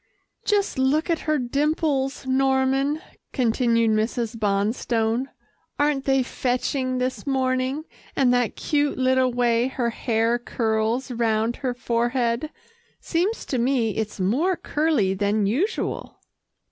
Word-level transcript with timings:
"Just 0.45 0.79
look 0.79 1.11
at 1.11 1.19
her 1.29 1.37
dimples, 1.37 2.25
Norman," 2.25 3.03
continued 3.33 3.91
Mrs. 3.91 4.35
Bonstone. 4.35 5.27
"Aren't 5.77 6.05
they 6.05 6.23
fetching 6.23 6.97
this 6.97 7.27
morning, 7.27 7.83
and 8.15 8.33
that 8.33 8.55
cute 8.55 8.97
little 8.97 9.31
way 9.31 9.67
her 9.67 9.91
hair 9.91 10.39
curls 10.39 11.11
round 11.11 11.57
her 11.57 11.75
forehead? 11.75 12.49
Seems 12.99 13.45
to 13.45 13.59
me, 13.59 13.91
it's 13.91 14.19
more 14.19 14.55
curly 14.55 15.13
than 15.13 15.45
usual." 15.45 16.19